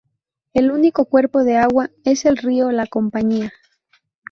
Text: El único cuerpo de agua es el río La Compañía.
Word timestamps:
El 0.53 0.71
único 0.71 1.05
cuerpo 1.05 1.43
de 1.43 1.57
agua 1.57 1.91
es 2.05 2.25
el 2.25 2.37
río 2.37 2.71
La 2.71 2.87
Compañía. 2.87 3.53